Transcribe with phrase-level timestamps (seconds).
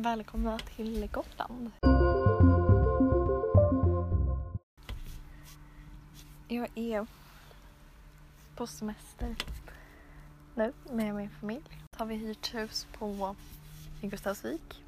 [0.00, 1.70] Välkomna till Gotland.
[6.48, 7.06] Jag är
[8.56, 9.36] på semester
[10.54, 11.82] nu med min familj.
[11.96, 13.36] Har vi hyrt hus på
[14.00, 14.84] i Gustavsvik.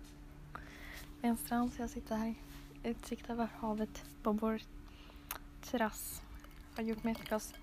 [1.20, 2.34] Vid en strand så jag sitter här.
[2.84, 4.60] Utsikt över havet på vår
[5.62, 6.22] terrass.
[6.70, 7.54] Jag har gjort mig ett glas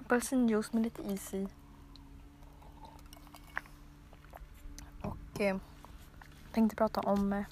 [0.00, 1.48] apelsinjuice med lite is i.
[5.00, 5.56] Och eh,
[6.52, 7.44] tänkte prata om eh,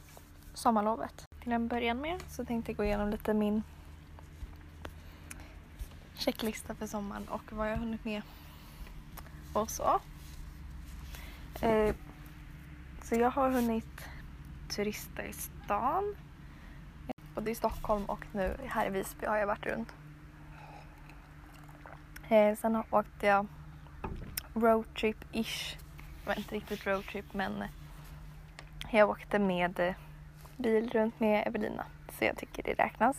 [0.54, 1.28] sommarlovet.
[1.42, 3.62] Till en början med så tänkte jag gå igenom lite min
[6.14, 8.22] checklista för sommaren och vad jag hunnit med
[9.52, 10.00] och så.
[11.60, 11.94] Eh,
[13.02, 14.00] så jag har hunnit
[14.68, 16.14] turista i stan.
[17.34, 19.94] Både i Stockholm och nu här i Visby har jag varit runt.
[22.28, 23.46] Eh, sen åkte jag
[24.54, 25.76] roadtrip-ish.
[26.22, 27.64] Det var inte riktigt roadtrip men
[28.98, 29.94] jag åkte med eh,
[30.56, 31.84] bil runt med Evelina
[32.18, 33.16] så jag tycker det räknas.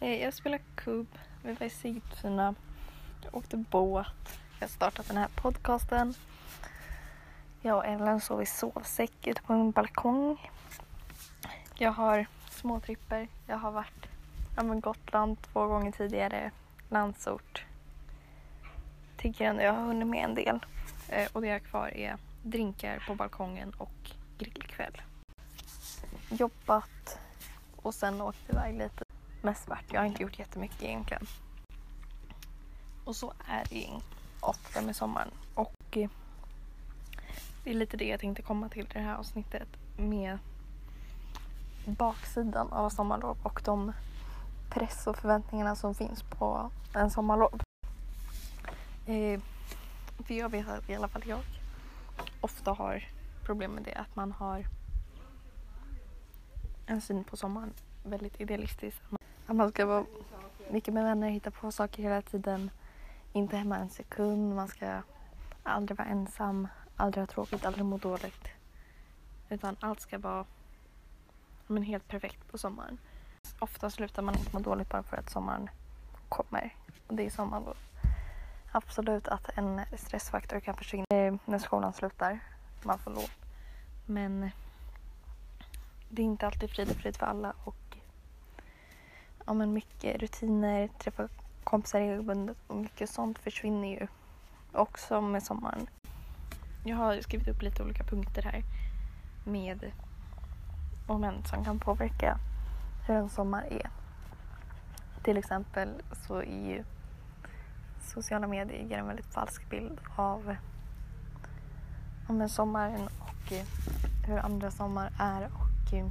[0.00, 1.08] Eh, jag spelade kubb,
[1.42, 2.54] vi var i Sigtuna,
[3.24, 6.14] jag åkte båt, jag har startat den här podcasten.
[7.62, 10.50] Jag och Ellen sov i sovsäck ute på en balkong.
[11.74, 13.28] Jag har småtripper.
[13.46, 14.06] Jag har varit
[14.56, 16.50] ja, men Gotland två gånger tidigare,
[16.88, 17.64] Landsort.
[19.16, 20.60] Tycker ändå jag har hunnit med en del.
[21.08, 25.02] Eh, och det jag har kvar är drinkar på balkongen och grillkväll.
[26.30, 27.18] Jobbat
[27.76, 29.04] och sen åkt iväg lite.
[29.42, 29.84] Mest svart.
[29.92, 31.26] Jag har inte gjort jättemycket egentligen.
[33.04, 33.90] Och så är det
[34.40, 35.30] ofta med sommaren.
[35.54, 36.10] Och eh,
[37.64, 40.38] det är lite det jag tänkte komma till i det här avsnittet med
[41.84, 43.92] baksidan av sommarlov och de
[44.70, 47.60] press och förväntningarna som finns på en sommarlov.
[49.06, 49.40] Eh,
[50.24, 51.40] för jag vet att i alla fall jag
[52.40, 53.04] ofta har
[53.50, 54.66] problem med det att man har
[56.86, 57.72] en syn på sommaren
[58.04, 58.96] väldigt idealistisk.
[59.46, 60.04] Att man ska vara
[60.70, 62.70] mycket med vänner, hitta på saker hela tiden,
[63.32, 65.02] inte hemma en sekund, man ska
[65.62, 68.48] aldrig vara ensam, aldrig ha tråkigt, aldrig må dåligt.
[69.48, 70.44] Utan allt ska vara
[71.66, 72.98] men, helt perfekt på sommaren.
[73.58, 75.70] Ofta slutar man inte må dåligt bara för att sommaren
[76.28, 76.74] kommer.
[77.06, 77.74] Och det är sommar då.
[78.72, 82.40] Absolut att en stressfaktor kan försvinna när skolan slutar.
[82.82, 83.30] Man får lov.
[84.10, 84.50] Men
[86.08, 87.96] det är inte alltid frid och frid för alla och
[89.46, 91.28] ja, men mycket rutiner, träffa
[91.64, 94.06] kompisar regelbundet och mycket sånt försvinner ju
[94.72, 95.86] också med sommaren.
[96.84, 98.62] Jag har skrivit upp lite olika punkter här
[99.44, 99.92] med
[101.08, 102.38] moment som kan påverka
[103.06, 103.90] hur en sommar är.
[105.22, 105.88] Till exempel
[106.26, 106.84] så är ju
[108.00, 110.56] sociala medier ger en väldigt falsk bild av
[112.30, 113.64] om sommaren och eh,
[114.26, 116.06] hur andra sommar är och eh,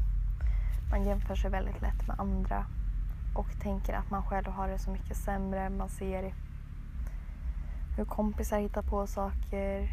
[0.91, 2.65] man jämför sig väldigt lätt med andra
[3.35, 5.69] och tänker att man själv har det så mycket sämre.
[5.69, 6.33] Man ser
[7.97, 9.89] hur kompisar hittar på saker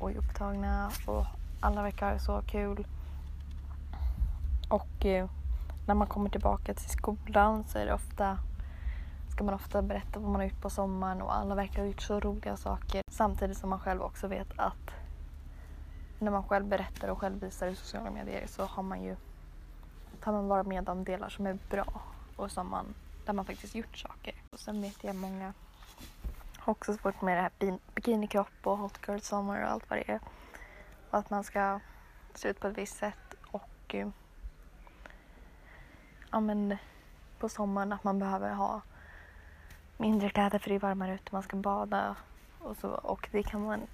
[0.00, 1.26] och är upptagna och
[1.60, 2.86] alla verkar ha så kul.
[4.68, 5.28] Och eh,
[5.86, 8.38] när man kommer tillbaka till skolan så är det ofta
[9.28, 12.02] ska man ofta berätta vad man har gjort på sommaren och alla verkar ha gjort
[12.02, 13.02] så roliga saker.
[13.10, 15.03] Samtidigt som man själv också vet att
[16.18, 19.16] när man själv berättar och själv visar i sociala medier så har man ju
[20.20, 22.02] tar man vara med om delar som är bra
[22.36, 22.94] och som man,
[23.24, 24.34] där man faktiskt gjort saker.
[24.50, 25.52] Och sen vet jag många
[26.58, 30.10] har också svårt med det här bikinikropp och hot girl summer och allt vad det
[30.10, 30.20] är.
[31.10, 31.80] Och att man ska
[32.34, 34.08] se ut på ett visst sätt och eh,
[36.30, 36.76] ja men
[37.38, 38.80] på sommaren att man behöver ha
[39.96, 42.16] mindre kläder för det är varmare ute, man ska bada
[42.58, 43.86] och så och det kan vara en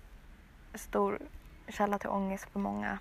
[0.74, 1.18] stor
[1.70, 2.98] källa till ångest för många.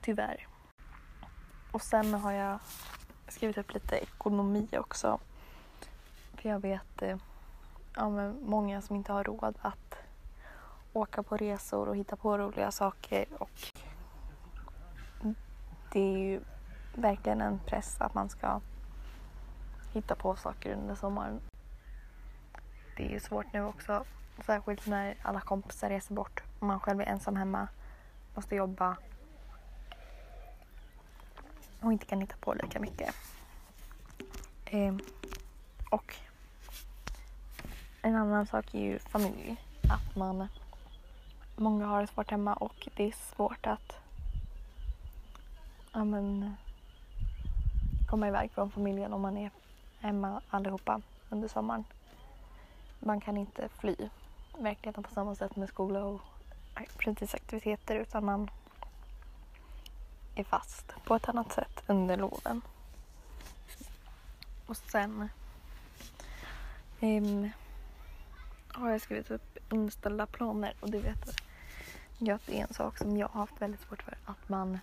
[0.00, 0.46] Tyvärr.
[1.72, 2.58] Och sen har jag
[3.28, 5.18] skrivit upp lite ekonomi också.
[6.34, 7.16] För jag vet eh,
[7.96, 9.94] ja, men många som inte har råd att
[10.92, 13.26] åka på resor och hitta på roliga saker.
[13.38, 13.50] Och
[15.92, 16.40] det är ju
[16.94, 18.60] verkligen en press att man ska
[19.92, 21.40] hitta på saker under sommaren.
[22.98, 24.04] Det är ju svårt nu också.
[24.46, 27.68] Särskilt när alla kompisar reser bort och man själv är ensam hemma,
[28.34, 28.96] måste jobba
[31.80, 33.14] och inte kan hitta på lika mycket.
[34.64, 34.96] Eh,
[35.90, 36.14] och
[38.02, 39.56] en annan sak är ju familj.
[39.82, 40.48] Att man,
[41.56, 43.96] många har det svårt hemma och det är svårt att
[45.92, 46.56] ja, men,
[48.08, 49.50] komma iväg från familjen om man är
[50.00, 51.84] hemma allihopa under sommaren.
[53.00, 53.96] Man kan inte fly
[54.58, 56.20] verkligheten på samma sätt med skola och
[56.98, 58.50] fritidsaktiviteter utan man
[60.34, 62.60] är fast på ett annat sätt under loven.
[64.66, 65.28] Och sen
[67.00, 67.50] um,
[68.68, 71.40] har jag skrivit upp inställda planer och det vet
[72.18, 74.18] jag att det är en sak som jag har haft väldigt svårt för.
[74.24, 74.78] Att man,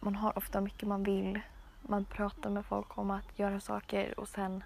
[0.00, 1.40] man har ofta mycket man vill.
[1.82, 4.64] Man pratar med folk om att göra saker och sen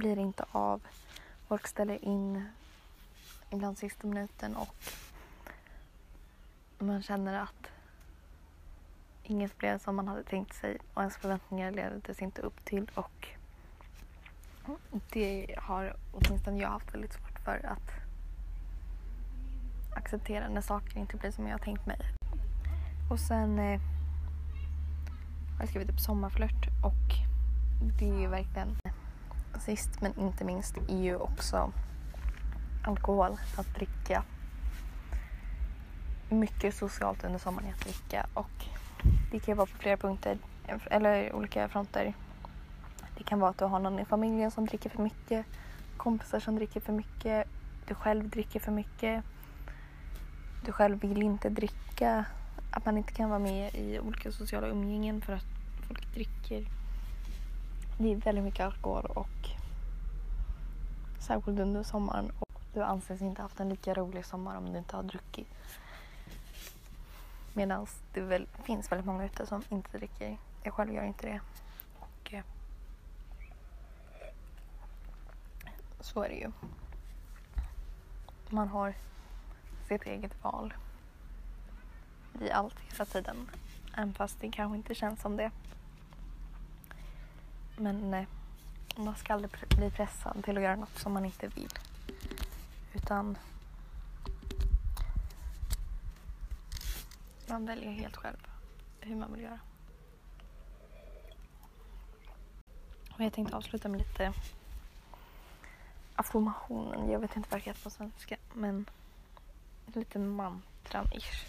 [0.00, 0.80] blir inte av.
[1.48, 2.44] Folk ställer in
[3.50, 4.74] ibland sista minuten och
[6.78, 7.70] man känner att
[9.22, 13.28] inget blev som man hade tänkt sig och ens förväntningar leddes inte upp till och
[15.12, 17.90] det har åtminstone jag haft väldigt svårt för att
[19.96, 21.98] acceptera när saker inte blir som jag har tänkt mig.
[23.10, 23.80] Och sen eh,
[25.54, 27.14] har jag skrivit upp sommarflört och
[27.98, 28.79] det är ju verkligen
[29.60, 31.72] sist men inte minst är ju också
[32.84, 34.22] alkohol, att dricka.
[36.28, 38.66] Mycket socialt under sommaren att dricka och
[39.30, 40.38] det kan vara på flera punkter
[40.90, 42.14] eller olika fronter.
[43.18, 45.46] Det kan vara att du har någon i familjen som dricker för mycket,
[45.96, 47.48] kompisar som dricker för mycket,
[47.86, 49.24] du själv dricker för mycket,
[50.64, 52.24] du själv vill inte dricka,
[52.70, 55.46] att man inte kan vara med i olika sociala umgängen för att
[55.88, 56.66] folk dricker.
[57.98, 59.39] Det är väldigt mycket alkohol och
[61.20, 62.32] särskilt under sommaren.
[62.38, 65.48] Och du anses inte haft en lika rolig sommar om du inte har druckit.
[67.54, 70.36] Medan det väl finns väldigt många ute som inte dricker.
[70.62, 71.40] Jag själv gör inte det.
[71.98, 72.44] Och eh,
[76.00, 76.52] så är det ju.
[78.48, 78.94] Man har
[79.88, 80.74] sitt eget val
[82.40, 83.36] i allt hela tiden.
[83.94, 85.50] Även fast det kanske inte känns som det.
[87.76, 88.26] Men eh,
[88.96, 91.72] man ska aldrig bli pressad till att göra något som man inte vill.
[92.92, 93.38] Utan
[97.48, 98.46] man väljer helt själv
[99.00, 99.60] hur man vill göra.
[103.14, 104.32] Och jag tänkte avsluta med lite
[106.14, 107.10] affirmationen.
[107.10, 108.86] Jag vet inte vad det heter på svenska men
[109.86, 111.46] lite mantran-ish.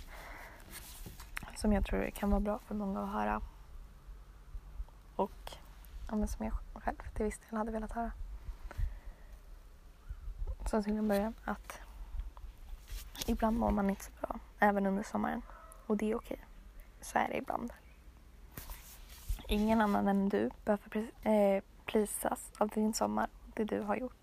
[1.56, 3.42] Som jag tror kan vara bra för många att höra.
[5.16, 5.52] Och
[6.12, 8.12] ja, som jag själv till viss del hade velat höra.
[10.66, 11.80] Som till en början att
[13.28, 15.42] ibland mår man inte så bra, även under sommaren.
[15.88, 16.46] Och det är okej.
[17.02, 17.74] Så är det ibland.
[19.48, 24.16] Ingen annan än du behöver plisas eh, av din sommar och det du har gjort.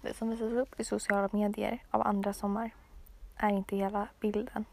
[0.00, 2.70] Det som visas upp i sociala medier av andra sommar
[3.36, 4.64] är inte hela bilden.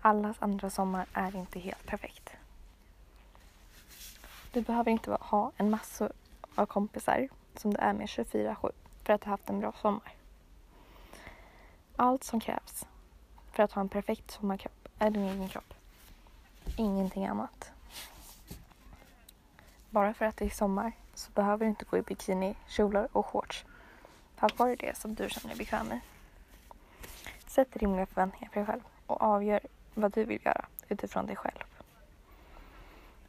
[0.00, 2.23] Allas andra sommar är inte helt perfekt.
[4.54, 6.10] Du behöver inte ha en massa
[6.54, 8.70] av kompisar som du är med 24-7
[9.04, 10.14] för att du haft en bra sommar.
[11.96, 12.86] Allt som krävs
[13.52, 15.74] för att ha en perfekt sommarkropp är din egen kropp.
[16.76, 17.72] Ingenting annat.
[19.90, 23.26] Bara för att det är sommar så behöver du inte gå i bikini, kjolar och
[23.26, 23.64] shorts.
[24.38, 26.00] Tack vare det som du känner dig bekväm i.
[27.46, 29.60] Sätt rimliga förväntningar på dig själv och avgör
[29.94, 31.73] vad du vill göra utifrån dig själv.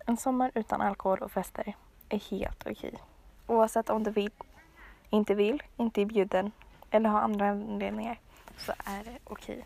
[0.06, 1.76] En sommar utan alkohol och fester
[2.10, 2.94] är helt okej.
[3.48, 4.32] Oavsett om du vill,
[5.10, 6.52] inte vill, inte är bjuden
[6.92, 8.20] eller har andra anledningar
[8.58, 9.66] så är det okej.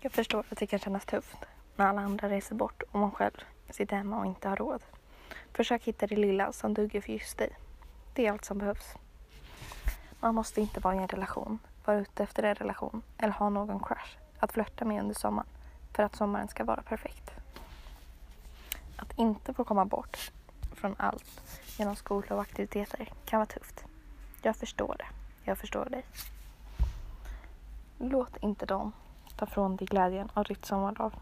[0.00, 1.36] Jag förstår att det kan kännas tufft
[1.76, 4.82] när alla andra reser bort och man själv sitter hemma och inte har råd.
[5.52, 7.56] Försök hitta det lilla som duger för just dig.
[8.14, 8.94] Det är allt som behövs.
[10.20, 13.80] Man måste inte vara i en relation, vara ute efter en relation eller ha någon
[13.80, 15.48] crush att flörta med under sommaren
[15.92, 17.31] för att sommaren ska vara perfekt.
[19.02, 20.32] Att inte få komma bort
[20.74, 21.40] från allt
[21.78, 23.84] genom skola och aktiviteter kan vara tufft.
[24.42, 25.06] Jag förstår det.
[25.44, 26.04] Jag förstår dig.
[27.98, 28.92] Låt inte dem
[29.36, 31.14] ta från dig glädjen av ditt sommarlov.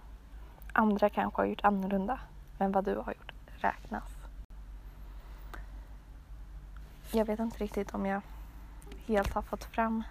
[0.72, 2.20] Andra kanske har gjort annorlunda,
[2.58, 4.16] men vad du har gjort räknas.
[7.12, 8.22] Jag vet inte riktigt om jag
[9.06, 10.02] helt har fått fram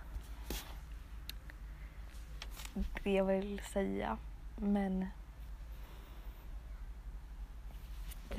[3.04, 4.18] det jag vill säga,
[4.56, 5.06] men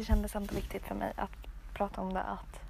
[0.01, 2.61] det kändes ändå viktigt för mig att prata om det att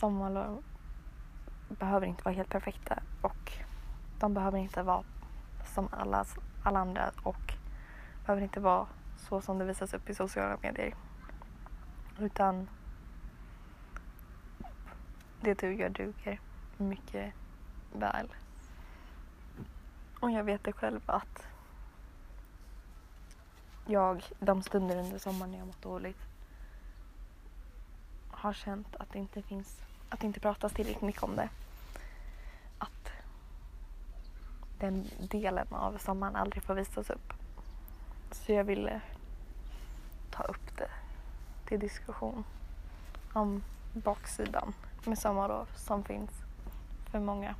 [0.00, 0.64] sommarlov
[1.68, 3.52] behöver inte vara helt perfekta och
[4.18, 5.04] de behöver inte vara
[5.74, 6.24] som alla,
[6.62, 7.54] alla andra och
[8.26, 8.86] behöver inte vara
[9.16, 10.94] så som det visas upp i sociala medier.
[12.18, 12.68] Utan
[15.40, 16.40] det du gör duger
[16.76, 17.34] mycket
[17.92, 18.34] väl.
[20.20, 21.51] Och jag vet det själv att
[23.86, 26.20] jag de stunder under sommaren när jag mått dåligt
[28.30, 31.48] har känt att det inte finns att det inte pratas tillräckligt mycket om det.
[32.78, 33.12] Att
[34.78, 37.32] den delen av sommaren aldrig får visas upp.
[38.30, 39.00] Så jag ville
[40.30, 40.90] ta upp det
[41.66, 42.44] till diskussion
[43.32, 43.62] om
[43.92, 44.74] baksidan
[45.04, 46.30] med sommarlov som finns
[47.10, 47.54] för många.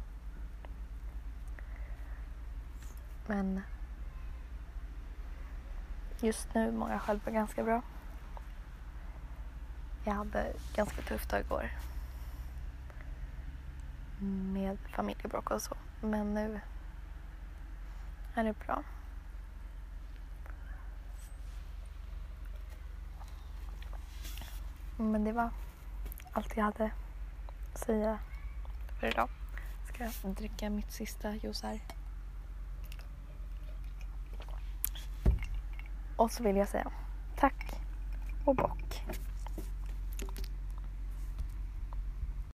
[3.27, 3.61] Men
[6.23, 7.83] just nu mår jag själv ganska bra.
[10.05, 11.71] Jag hade ganska tufft dag igår.
[14.53, 15.75] Med familjebråk och så.
[16.01, 16.61] Men nu
[18.35, 18.83] är det bra.
[24.97, 25.51] Men det var
[26.33, 26.91] allt jag hade
[27.73, 28.19] att säga
[29.01, 29.29] för idag.
[29.89, 31.81] Ska jag dricka mitt sista juice här.
[36.23, 36.91] Och så vill jag säga
[37.37, 37.75] tack
[38.45, 38.82] och bock.